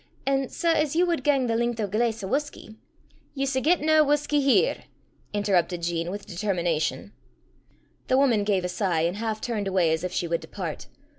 An' 0.25 0.49
sae 0.49 0.81
as 0.81 0.95
ye 0.95 1.03
wad 1.03 1.23
gang 1.23 1.45
the 1.45 1.53
len'th 1.55 1.79
o' 1.79 1.83
a 1.83 1.87
glaiss 1.87 2.23
o' 2.23 2.27
whusky" 2.27 2.75
"Ye 3.35 3.43
s' 3.43 3.55
get 3.61 3.81
nae 3.81 4.01
whusky 4.01 4.41
here," 4.41 4.85
interrupted 5.31 5.83
Jean, 5.83 6.09
with 6.09 6.25
determination. 6.25 7.13
The 8.07 8.17
woman 8.17 8.43
gave 8.43 8.65
a 8.65 8.67
sigh, 8.69 9.01
and 9.01 9.17
half 9.17 9.41
turned 9.41 9.67
away 9.67 9.93
as 9.93 10.03
if 10.03 10.11
she 10.11 10.27
would 10.27 10.41
depart. 10.41 10.87